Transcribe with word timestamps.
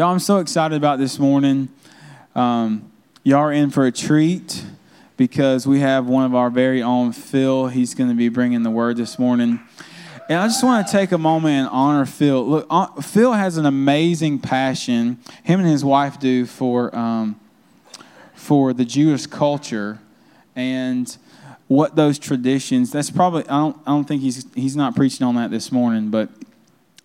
Y'all, 0.00 0.10
I'm 0.10 0.18
so 0.18 0.38
excited 0.38 0.74
about 0.74 0.98
this 0.98 1.18
morning. 1.18 1.68
Um, 2.34 2.90
y'all 3.22 3.40
are 3.40 3.52
in 3.52 3.68
for 3.68 3.84
a 3.84 3.92
treat 3.92 4.64
because 5.18 5.66
we 5.66 5.80
have 5.80 6.06
one 6.06 6.24
of 6.24 6.34
our 6.34 6.48
very 6.48 6.82
own, 6.82 7.12
Phil. 7.12 7.66
He's 7.66 7.92
going 7.92 8.08
to 8.08 8.16
be 8.16 8.30
bringing 8.30 8.62
the 8.62 8.70
word 8.70 8.96
this 8.96 9.18
morning. 9.18 9.60
And 10.30 10.38
I 10.38 10.46
just 10.46 10.64
want 10.64 10.86
to 10.86 10.90
take 10.90 11.12
a 11.12 11.18
moment 11.18 11.52
and 11.52 11.68
honor 11.68 12.06
Phil. 12.06 12.48
Look, 12.48 12.66
uh, 12.70 12.86
Phil 13.02 13.34
has 13.34 13.58
an 13.58 13.66
amazing 13.66 14.38
passion, 14.38 15.18
him 15.42 15.60
and 15.60 15.68
his 15.68 15.84
wife 15.84 16.18
do, 16.18 16.46
for, 16.46 16.96
um, 16.96 17.38
for 18.32 18.72
the 18.72 18.86
Jewish 18.86 19.26
culture 19.26 19.98
and 20.56 21.14
what 21.68 21.94
those 21.94 22.18
traditions, 22.18 22.90
that's 22.90 23.10
probably, 23.10 23.46
I 23.50 23.58
don't, 23.58 23.76
I 23.86 23.90
don't 23.90 24.04
think 24.04 24.22
he's, 24.22 24.46
he's 24.54 24.76
not 24.76 24.96
preaching 24.96 25.26
on 25.26 25.34
that 25.34 25.50
this 25.50 25.70
morning, 25.70 26.08
but 26.08 26.30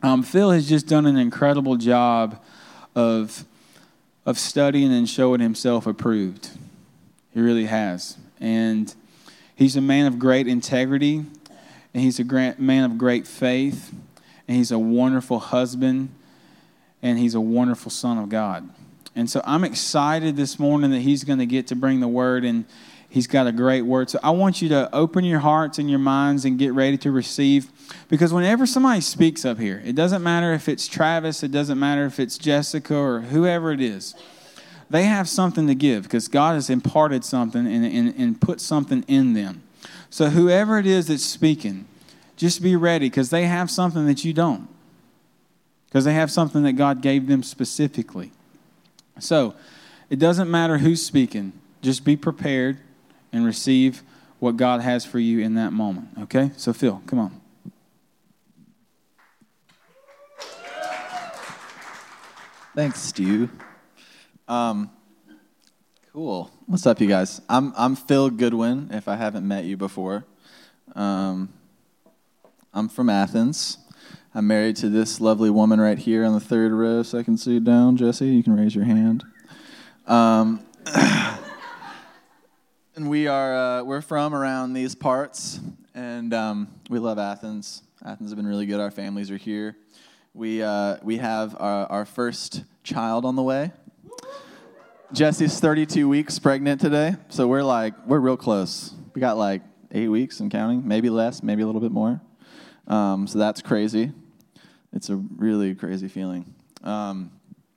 um, 0.00 0.22
Phil 0.22 0.52
has 0.52 0.68
just 0.68 0.86
done 0.86 1.06
an 1.06 1.16
incredible 1.16 1.74
job 1.74 2.38
of, 2.94 3.44
of 4.26 4.38
studying 4.38 4.92
and 4.92 5.08
showing 5.08 5.40
himself 5.40 5.86
approved. 5.86 6.50
He 7.32 7.40
really 7.40 7.66
has. 7.66 8.16
And 8.40 8.94
he's 9.56 9.76
a 9.76 9.80
man 9.80 10.06
of 10.06 10.18
great 10.18 10.46
integrity, 10.46 11.16
and 11.16 12.02
he's 12.02 12.20
a 12.20 12.24
man 12.58 12.84
of 12.84 12.98
great 12.98 13.26
faith, 13.26 13.92
and 14.46 14.56
he's 14.56 14.70
a 14.70 14.78
wonderful 14.78 15.38
husband, 15.38 16.10
and 17.02 17.18
he's 17.18 17.34
a 17.34 17.40
wonderful 17.40 17.90
son 17.90 18.18
of 18.18 18.28
God. 18.28 18.68
And 19.16 19.30
so 19.30 19.40
I'm 19.44 19.62
excited 19.64 20.36
this 20.36 20.58
morning 20.58 20.90
that 20.90 21.00
he's 21.00 21.22
going 21.22 21.38
to 21.38 21.46
get 21.46 21.68
to 21.68 21.76
bring 21.76 22.00
the 22.00 22.08
word, 22.08 22.44
and 22.44 22.64
he's 23.14 23.26
got 23.26 23.46
a 23.46 23.52
great 23.52 23.82
word. 23.82 24.10
So 24.10 24.18
I 24.22 24.30
want 24.30 24.60
you 24.60 24.68
to 24.70 24.94
open 24.94 25.24
your 25.24 25.40
hearts 25.40 25.78
and 25.78 25.88
your 25.88 25.98
minds 25.98 26.44
and 26.44 26.58
get 26.58 26.72
ready 26.72 26.98
to 26.98 27.10
receive. 27.10 27.70
Because 28.08 28.32
whenever 28.32 28.66
somebody 28.66 29.00
speaks 29.00 29.44
up 29.44 29.58
here, 29.58 29.80
it 29.84 29.94
doesn't 29.94 30.22
matter 30.22 30.52
if 30.52 30.68
it's 30.68 30.88
Travis, 30.88 31.42
it 31.42 31.50
doesn't 31.52 31.78
matter 31.78 32.04
if 32.06 32.18
it's 32.18 32.36
Jessica 32.36 32.94
or 32.94 33.20
whoever 33.20 33.72
it 33.72 33.80
is 33.80 34.14
they 34.90 35.04
have 35.04 35.28
something 35.28 35.66
to 35.66 35.74
give 35.74 36.04
because 36.04 36.28
God 36.28 36.54
has 36.54 36.70
imparted 36.70 37.24
something 37.24 37.66
and, 37.66 37.84
and, 37.84 38.14
and 38.16 38.40
put 38.40 38.60
something 38.60 39.04
in 39.08 39.32
them. 39.32 39.62
So, 40.08 40.30
whoever 40.30 40.78
it 40.78 40.86
is 40.86 41.08
that's 41.08 41.24
speaking, 41.24 41.86
just 42.36 42.62
be 42.62 42.76
ready 42.76 43.06
because 43.06 43.30
they 43.30 43.46
have 43.46 43.70
something 43.70 44.06
that 44.06 44.24
you 44.24 44.32
don't. 44.32 44.68
Because 45.86 46.04
they 46.04 46.14
have 46.14 46.30
something 46.30 46.62
that 46.62 46.74
God 46.74 47.00
gave 47.00 47.26
them 47.26 47.42
specifically. 47.42 48.30
So, 49.18 49.54
it 50.10 50.18
doesn't 50.18 50.50
matter 50.50 50.78
who's 50.78 51.04
speaking, 51.04 51.52
just 51.82 52.04
be 52.04 52.16
prepared 52.16 52.78
and 53.34 53.44
receive 53.44 54.02
what 54.38 54.56
God 54.56 54.80
has 54.80 55.04
for 55.04 55.18
you 55.18 55.40
in 55.40 55.54
that 55.54 55.72
moment. 55.72 56.08
Okay? 56.22 56.52
So, 56.56 56.72
Phil, 56.72 57.02
come 57.06 57.18
on. 57.18 57.40
Thanks, 62.76 63.00
Stu. 63.00 63.50
Um, 64.48 64.90
cool. 66.12 66.50
What's 66.66 66.86
up, 66.86 67.00
you 67.00 67.06
guys? 67.06 67.40
I'm 67.48 67.72
I'm 67.76 67.94
Phil 67.94 68.30
Goodwin. 68.30 68.88
If 68.90 69.06
I 69.06 69.14
haven't 69.14 69.46
met 69.46 69.64
you 69.64 69.76
before, 69.76 70.24
um, 70.96 71.52
I'm 72.72 72.88
from 72.88 73.08
Athens. 73.08 73.78
I'm 74.34 74.48
married 74.48 74.74
to 74.76 74.88
this 74.88 75.20
lovely 75.20 75.50
woman 75.50 75.80
right 75.80 75.98
here 75.98 76.24
on 76.24 76.34
the 76.34 76.40
third 76.40 76.72
row, 76.72 77.04
second 77.04 77.38
seat 77.38 77.62
down. 77.62 77.96
Jesse, 77.96 78.26
you 78.26 78.42
can 78.42 78.56
raise 78.56 78.74
your 78.74 78.84
hand. 78.84 79.24
Um, 80.08 80.66
and 82.96 83.08
we 83.08 83.26
are 83.26 83.56
uh, 83.56 83.82
we're 83.82 84.00
from 84.00 84.34
around 84.34 84.72
these 84.72 84.94
parts, 84.94 85.60
and 85.94 86.32
um, 86.32 86.68
we 86.88 86.98
love 86.98 87.18
Athens. 87.18 87.82
Athens 88.04 88.30
has 88.30 88.34
been 88.34 88.46
really 88.46 88.66
good. 88.66 88.78
Our 88.80 88.90
families 88.90 89.30
are 89.30 89.36
here. 89.36 89.76
We 90.32 90.62
uh, 90.62 90.98
we 91.02 91.16
have 91.18 91.56
our, 91.58 91.86
our 91.86 92.04
first 92.04 92.64
child 92.84 93.24
on 93.24 93.36
the 93.36 93.42
way. 93.42 93.72
Jesse's 95.12 95.60
32 95.60 96.08
weeks 96.08 96.38
pregnant 96.38 96.80
today, 96.80 97.16
so 97.28 97.46
we're 97.46 97.62
like, 97.62 97.94
we're 98.06 98.20
real 98.20 98.36
close. 98.36 98.94
We 99.14 99.20
got 99.20 99.36
like 99.36 99.62
eight 99.92 100.08
weeks 100.08 100.40
and 100.40 100.50
counting, 100.50 100.86
maybe 100.86 101.10
less, 101.10 101.42
maybe 101.42 101.62
a 101.62 101.66
little 101.66 101.80
bit 101.80 101.92
more. 101.92 102.20
Um, 102.86 103.26
so 103.26 103.38
that's 103.38 103.62
crazy. 103.62 104.12
It's 104.92 105.10
a 105.10 105.16
really 105.16 105.74
crazy 105.74 106.08
feeling. 106.08 106.54
Um, 106.82 107.30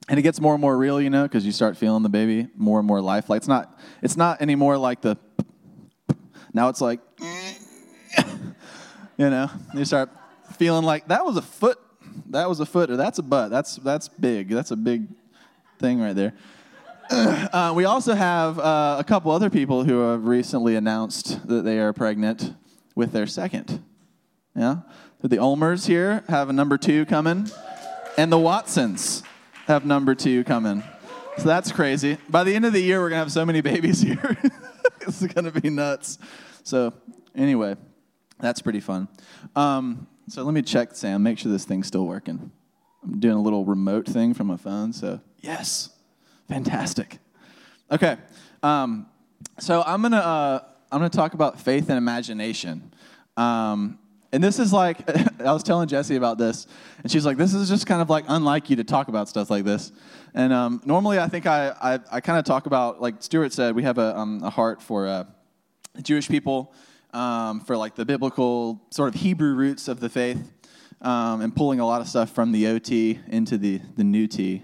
and 0.09 0.19
it 0.19 0.21
gets 0.21 0.39
more 0.39 0.53
and 0.53 0.61
more 0.61 0.77
real, 0.77 1.01
you 1.01 1.09
know, 1.09 1.23
because 1.23 1.45
you 1.45 1.51
start 1.51 1.77
feeling 1.77 2.03
the 2.03 2.09
baby 2.09 2.47
more 2.55 2.79
and 2.79 2.87
more 2.87 3.01
lifelike. 3.01 3.37
It's 3.37 3.47
not, 3.47 3.77
it's 4.01 4.15
not 4.15 4.41
anymore 4.41 4.77
like 4.77 5.01
the, 5.01 5.17
now 6.53 6.69
it's 6.69 6.81
like, 6.81 6.99
you 9.17 9.29
know, 9.29 9.49
you 9.73 9.85
start 9.85 10.09
feeling 10.53 10.85
like 10.85 11.07
that 11.09 11.25
was 11.25 11.35
a 11.37 11.41
foot, 11.41 11.77
that 12.29 12.47
was 12.47 12.59
a 12.59 12.65
foot, 12.65 12.89
or 12.89 12.95
that's 12.95 13.19
a 13.19 13.23
butt. 13.23 13.51
That's, 13.51 13.75
that's 13.77 14.07
big. 14.07 14.49
That's 14.49 14.71
a 14.71 14.77
big 14.77 15.07
thing 15.79 15.99
right 15.99 16.15
there. 16.15 16.33
Uh, 17.09 17.71
we 17.73 17.85
also 17.85 18.13
have 18.13 18.59
uh, 18.59 18.97
a 18.99 19.03
couple 19.03 19.31
other 19.31 19.49
people 19.49 19.85
who 19.85 20.01
have 20.01 20.25
recently 20.25 20.75
announced 20.75 21.47
that 21.47 21.63
they 21.63 21.79
are 21.79 21.93
pregnant 21.93 22.53
with 22.95 23.13
their 23.13 23.25
second. 23.25 23.81
Yeah? 24.53 24.79
The 25.23 25.39
Ulmers 25.39 25.85
here 25.85 26.25
have 26.27 26.49
a 26.49 26.53
number 26.53 26.77
two 26.77 27.05
coming, 27.05 27.49
and 28.17 28.29
the 28.29 28.37
Watsons 28.37 29.23
have 29.67 29.85
number 29.85 30.15
two 30.15 30.43
coming. 30.45 30.81
So 31.37 31.43
that's 31.43 31.71
crazy. 31.71 32.17
By 32.29 32.43
the 32.43 32.55
end 32.55 32.65
of 32.65 32.73
the 32.73 32.81
year, 32.81 32.99
we're 32.99 33.09
going 33.09 33.17
to 33.17 33.23
have 33.23 33.31
so 33.31 33.45
many 33.45 33.61
babies 33.61 34.01
here. 34.01 34.37
it's 35.01 35.25
going 35.25 35.51
to 35.51 35.61
be 35.61 35.69
nuts. 35.69 36.17
So, 36.63 36.93
anyway, 37.35 37.75
that's 38.39 38.61
pretty 38.61 38.79
fun. 38.79 39.07
Um, 39.55 40.07
so, 40.29 40.43
let 40.43 40.53
me 40.53 40.61
check, 40.61 40.95
Sam, 40.95 41.21
make 41.21 41.37
sure 41.37 41.51
this 41.51 41.65
thing's 41.65 41.87
still 41.87 42.07
working. 42.07 42.51
I'm 43.03 43.19
doing 43.19 43.35
a 43.35 43.41
little 43.41 43.65
remote 43.65 44.07
thing 44.07 44.33
from 44.33 44.47
my 44.47 44.57
phone, 44.57 44.93
so 44.93 45.21
yes. 45.41 45.91
Fantastic. 46.47 47.19
Okay, 47.91 48.17
um, 48.63 49.05
so 49.59 49.83
I'm 49.85 50.01
gonna 50.01 50.17
uh, 50.17 50.59
I'm 50.91 50.99
gonna 50.99 51.09
talk 51.09 51.33
about 51.33 51.59
faith 51.59 51.89
and 51.89 51.97
imagination. 51.97 52.93
Um, 53.35 53.99
and 54.31 54.43
this 54.43 54.59
is 54.59 54.73
like 54.73 54.99
I 55.41 55.53
was 55.53 55.63
telling 55.63 55.87
Jesse 55.87 56.15
about 56.15 56.37
this, 56.37 56.67
and 57.03 57.11
she's 57.11 57.25
like, 57.25 57.37
"This 57.37 57.53
is 57.53 57.69
just 57.69 57.85
kind 57.85 58.01
of 58.01 58.09
like 58.09 58.25
unlike 58.27 58.69
you 58.69 58.75
to 58.77 58.83
talk 58.83 59.07
about 59.07 59.29
stuff 59.29 59.49
like 59.49 59.63
this." 59.63 59.91
And 60.33 60.51
um, 60.53 60.81
normally, 60.85 61.19
I 61.19 61.27
think 61.27 61.45
I 61.45 61.69
I, 61.69 61.99
I 62.11 62.21
kind 62.21 62.39
of 62.39 62.45
talk 62.45 62.65
about 62.65 63.01
like 63.01 63.15
Stuart 63.19 63.53
said, 63.53 63.75
we 63.75 63.83
have 63.83 63.97
a, 63.97 64.17
um, 64.17 64.43
a 64.43 64.49
heart 64.49 64.81
for 64.81 65.07
uh, 65.07 65.23
Jewish 66.01 66.27
people, 66.27 66.73
um, 67.13 67.61
for 67.61 67.77
like 67.77 67.95
the 67.95 68.05
biblical 68.05 68.81
sort 68.89 69.13
of 69.13 69.21
Hebrew 69.21 69.53
roots 69.53 69.87
of 69.87 69.99
the 69.99 70.09
faith, 70.09 70.53
um, 71.01 71.41
and 71.41 71.55
pulling 71.55 71.79
a 71.79 71.85
lot 71.85 72.01
of 72.01 72.07
stuff 72.07 72.31
from 72.31 72.51
the 72.51 72.67
OT 72.67 73.19
into 73.27 73.57
the 73.57 73.81
the 73.95 74.03
new 74.03 74.27
T. 74.27 74.63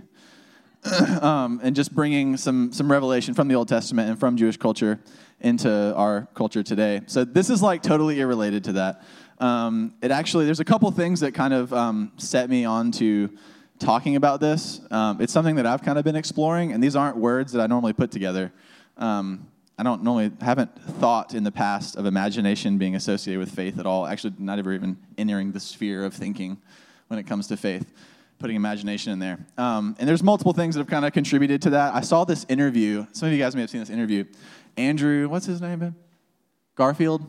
um, 1.21 1.61
and 1.63 1.75
just 1.75 1.95
bringing 1.95 2.35
some, 2.35 2.73
some 2.73 2.91
revelation 2.91 3.33
from 3.33 3.47
the 3.47 3.55
Old 3.55 3.69
Testament 3.69 4.09
and 4.09 4.19
from 4.19 4.35
Jewish 4.35 4.57
culture 4.57 4.99
into 5.39 5.93
our 5.95 6.27
culture 6.33 6.63
today. 6.63 7.01
So 7.07 7.23
this 7.23 7.49
is 7.49 7.61
like 7.61 7.83
totally 7.83 8.19
irrelated 8.19 8.63
to 8.65 8.73
that. 8.73 9.03
Um, 9.39 9.93
it 10.01 10.11
actually, 10.11 10.45
there's 10.45 10.59
a 10.59 10.65
couple 10.65 10.89
things 10.91 11.19
that 11.21 11.33
kind 11.33 11.53
of 11.53 11.73
um, 11.73 12.11
set 12.17 12.49
me 12.49 12.65
on 12.65 12.91
to 12.93 13.29
talking 13.79 14.15
about 14.15 14.39
this. 14.39 14.81
Um, 14.91 15.21
it's 15.21 15.33
something 15.33 15.55
that 15.55 15.65
I've 15.65 15.83
kind 15.83 15.97
of 15.97 16.03
been 16.03 16.15
exploring, 16.15 16.71
and 16.71 16.83
these 16.83 16.95
aren't 16.95 17.17
words 17.17 17.51
that 17.53 17.61
I 17.61 17.67
normally 17.67 17.93
put 17.93 18.11
together. 18.11 18.51
Um, 18.97 19.47
I 19.77 19.83
don't 19.83 20.03
normally 20.03 20.31
haven't 20.39 20.75
thought 20.79 21.33
in 21.33 21.43
the 21.43 21.51
past 21.51 21.95
of 21.95 22.05
imagination 22.05 22.77
being 22.77 22.95
associated 22.95 23.39
with 23.39 23.51
faith 23.51 23.79
at 23.79 23.85
all. 23.85 24.05
Actually, 24.05 24.35
not 24.37 24.59
ever 24.59 24.73
even 24.73 24.97
entering 25.17 25.51
the 25.51 25.59
sphere 25.59 26.05
of 26.05 26.13
thinking 26.13 26.61
when 27.07 27.19
it 27.19 27.23
comes 27.23 27.47
to 27.47 27.57
faith 27.57 27.91
putting 28.43 28.57
imagination 28.57 29.13
in 29.13 29.19
there. 29.19 29.39
Um, 29.57 29.95
and 29.99 30.09
there's 30.09 30.21
multiple 30.21 30.51
things 30.51 30.75
that 30.75 30.81
have 30.81 30.89
kind 30.89 31.05
of 31.05 31.13
contributed 31.13 31.61
to 31.61 31.69
that. 31.69 31.95
I 31.95 32.01
saw 32.01 32.25
this 32.25 32.45
interview. 32.49 33.07
Some 33.13 33.27
of 33.27 33.33
you 33.33 33.39
guys 33.39 33.55
may 33.55 33.61
have 33.61 33.69
seen 33.69 33.79
this 33.79 33.89
interview. 33.89 34.25
Andrew, 34.75 35.29
what's 35.29 35.45
his 35.45 35.61
name? 35.61 35.95
Garfield. 36.75 37.21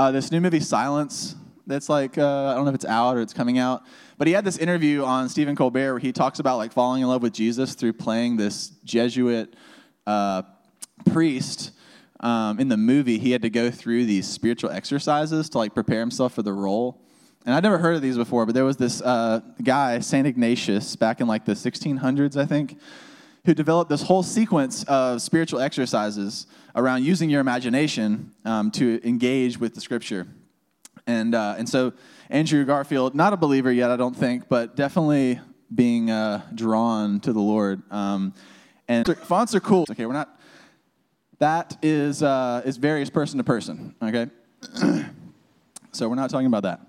Uh, 0.00 0.10
this 0.10 0.32
new 0.32 0.40
movie, 0.40 0.60
Silence. 0.60 1.36
That's 1.66 1.90
like 1.90 2.16
uh, 2.16 2.46
I 2.46 2.54
don't 2.54 2.64
know 2.64 2.70
if 2.70 2.74
it's 2.74 2.86
out 2.86 3.18
or 3.18 3.20
it's 3.20 3.34
coming 3.34 3.58
out, 3.58 3.82
but 4.16 4.26
he 4.26 4.32
had 4.32 4.46
this 4.46 4.56
interview 4.56 5.04
on 5.04 5.28
Stephen 5.28 5.54
Colbert 5.54 5.92
where 5.92 5.98
he 5.98 6.10
talks 6.10 6.38
about 6.38 6.56
like 6.56 6.72
falling 6.72 7.02
in 7.02 7.08
love 7.08 7.20
with 7.20 7.34
Jesus 7.34 7.74
through 7.74 7.92
playing 7.92 8.38
this 8.38 8.70
Jesuit 8.82 9.54
uh, 10.06 10.40
priest. 11.12 11.72
Um, 12.20 12.58
in 12.58 12.68
the 12.68 12.78
movie, 12.78 13.18
he 13.18 13.32
had 13.32 13.42
to 13.42 13.50
go 13.50 13.70
through 13.70 14.06
these 14.06 14.26
spiritual 14.26 14.70
exercises 14.70 15.50
to 15.50 15.58
like 15.58 15.74
prepare 15.74 16.00
himself 16.00 16.32
for 16.32 16.40
the 16.40 16.54
role 16.54 17.02
and 17.46 17.54
I'd 17.54 17.62
never 17.62 17.78
heard 17.78 17.96
of 17.96 18.02
these 18.02 18.16
before, 18.16 18.44
but 18.44 18.54
there 18.54 18.64
was 18.64 18.76
this 18.76 19.00
uh, 19.00 19.40
guy, 19.62 20.00
St. 20.00 20.26
Ignatius, 20.26 20.96
back 20.96 21.20
in 21.20 21.26
like 21.26 21.46
the 21.46 21.52
1600s, 21.52 22.36
I 22.36 22.44
think, 22.44 22.78
who 23.44 23.54
developed 23.54 23.88
this 23.88 24.02
whole 24.02 24.22
sequence 24.22 24.84
of 24.84 25.22
spiritual 25.22 25.60
exercises 25.60 26.46
around 26.76 27.04
using 27.04 27.30
your 27.30 27.40
imagination 27.40 28.32
um, 28.44 28.70
to 28.70 29.00
engage 29.02 29.58
with 29.58 29.74
the 29.74 29.80
scripture. 29.80 30.26
And, 31.06 31.34
uh, 31.34 31.54
and 31.58 31.68
so 31.68 31.92
Andrew 32.28 32.64
Garfield, 32.64 33.14
not 33.14 33.32
a 33.32 33.36
believer 33.36 33.72
yet, 33.72 33.90
I 33.90 33.96
don't 33.96 34.16
think, 34.16 34.48
but 34.48 34.76
definitely 34.76 35.40
being 35.74 36.10
uh, 36.10 36.42
drawn 36.54 37.20
to 37.20 37.32
the 37.32 37.40
Lord. 37.40 37.82
Um, 37.90 38.34
and 38.88 39.06
fonts 39.18 39.54
are 39.54 39.60
cool. 39.60 39.86
Okay, 39.90 40.04
we're 40.04 40.12
not, 40.12 40.38
that 41.38 41.78
is, 41.82 42.22
uh, 42.22 42.62
is 42.64 42.76
varies 42.76 43.08
person 43.08 43.38
to 43.38 43.44
person, 43.44 43.94
okay? 44.02 44.26
so 45.92 46.08
we're 46.08 46.14
not 46.14 46.28
talking 46.30 46.46
about 46.46 46.64
that 46.64 46.80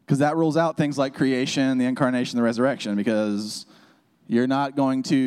because 0.00 0.20
that 0.20 0.36
rules 0.36 0.56
out 0.56 0.76
things 0.76 0.98
like 0.98 1.14
creation, 1.14 1.78
the 1.78 1.86
incarnation, 1.86 2.36
the 2.36 2.42
resurrection, 2.42 2.94
because 2.96 3.66
You're 4.32 4.46
not 4.46 4.76
going 4.76 5.02
to 5.04 5.16